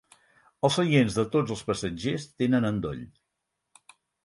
[0.69, 3.07] Els seients de tots els passatgers tenen endoll.